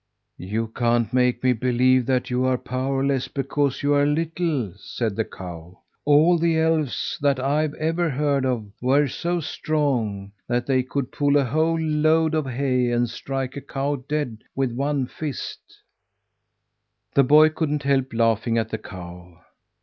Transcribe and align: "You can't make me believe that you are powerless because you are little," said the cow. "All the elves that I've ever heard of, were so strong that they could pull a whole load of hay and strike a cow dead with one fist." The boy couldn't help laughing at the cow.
"You 0.39 0.69
can't 0.69 1.13
make 1.13 1.43
me 1.43 1.53
believe 1.53 2.07
that 2.07 2.31
you 2.31 2.43
are 2.45 2.57
powerless 2.57 3.27
because 3.27 3.83
you 3.83 3.93
are 3.93 4.03
little," 4.07 4.73
said 4.75 5.15
the 5.15 5.23
cow. 5.25 5.77
"All 6.05 6.39
the 6.39 6.57
elves 6.57 7.19
that 7.21 7.39
I've 7.39 7.75
ever 7.75 8.09
heard 8.09 8.43
of, 8.43 8.65
were 8.81 9.07
so 9.07 9.39
strong 9.41 10.31
that 10.47 10.65
they 10.65 10.81
could 10.81 11.11
pull 11.11 11.37
a 11.37 11.45
whole 11.45 11.79
load 11.79 12.33
of 12.33 12.47
hay 12.47 12.89
and 12.89 13.07
strike 13.07 13.55
a 13.55 13.61
cow 13.61 13.97
dead 13.97 14.39
with 14.55 14.71
one 14.71 15.05
fist." 15.05 15.59
The 17.13 17.23
boy 17.23 17.49
couldn't 17.49 17.83
help 17.83 18.11
laughing 18.11 18.57
at 18.57 18.69
the 18.69 18.79
cow. 18.79 19.37